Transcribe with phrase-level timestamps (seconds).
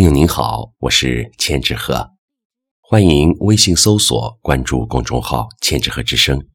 [0.00, 2.12] 朋友您好，我是千纸鹤，
[2.80, 6.48] 欢迎微信搜索关注公众号“千纸鹤之声”。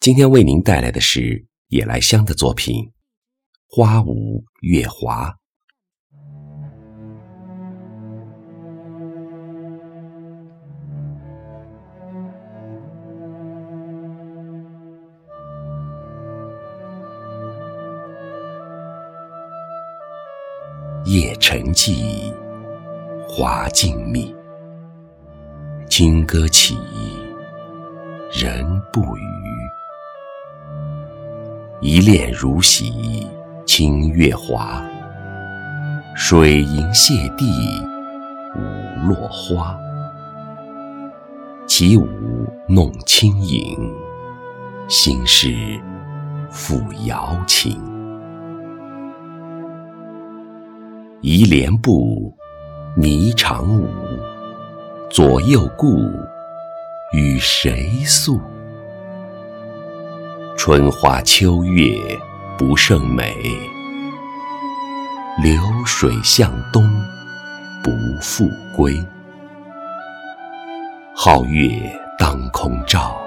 [0.00, 2.74] 今天为您带来的是野来香的作品
[3.68, 5.30] 《花舞月华》。
[21.04, 22.30] 夜沉寂，
[23.26, 24.34] 花静谧，
[25.88, 26.76] 金歌起，
[28.30, 29.22] 人不语。
[31.80, 33.26] 一恋如洗，
[33.66, 34.84] 清月华。
[36.14, 37.82] 水银泻地，
[38.54, 39.74] 舞落花。
[41.66, 42.06] 起舞
[42.68, 43.90] 弄清影，
[44.86, 45.80] 心事
[46.50, 47.89] 付瑶琴。
[51.22, 52.34] 移莲步，
[52.96, 53.86] 霓裳舞，
[55.10, 55.98] 左右顾，
[57.12, 58.40] 与谁诉？
[60.56, 61.94] 春花秋月
[62.56, 63.36] 不胜美，
[65.42, 66.90] 流水向东
[67.84, 67.90] 不
[68.22, 68.98] 复归。
[71.14, 71.70] 皓月
[72.18, 73.20] 当空照，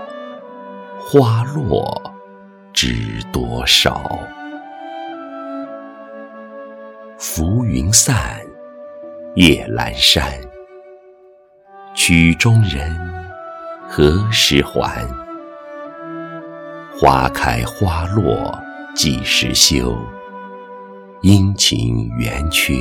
[0.98, 2.02] 花落
[2.74, 4.02] 知多少？
[7.26, 8.38] 浮云散，
[9.36, 10.26] 夜阑珊。
[11.96, 12.94] 曲中人，
[13.88, 15.08] 何时还？
[17.00, 18.54] 花开花落
[18.94, 19.98] 几时休？
[21.22, 22.74] 阴晴圆缺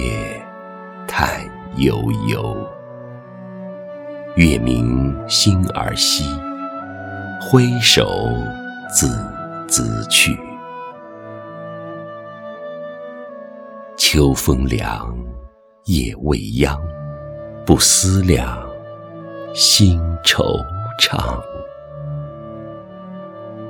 [1.06, 1.40] 叹
[1.76, 2.68] 悠悠。
[4.34, 6.24] 月明星儿稀，
[7.40, 8.28] 挥手
[8.90, 9.24] 自
[9.68, 10.36] 兹去。
[14.14, 15.10] 秋风凉，
[15.86, 16.78] 夜未央，
[17.64, 18.62] 不思量，
[19.54, 20.62] 心惆
[21.00, 21.40] 怅。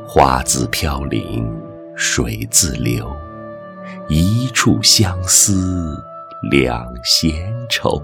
[0.04, 1.48] 花自飘零，
[1.94, 3.08] 水自流，
[4.08, 5.96] 一处相思
[6.50, 7.32] 两闲
[7.70, 8.02] 愁。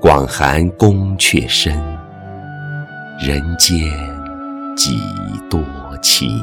[0.00, 1.78] 广寒宫阙深，
[3.20, 3.78] 人间
[4.74, 4.98] 几
[5.50, 5.60] 多
[6.00, 6.42] 情。